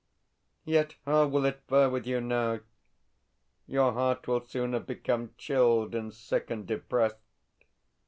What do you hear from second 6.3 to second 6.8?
and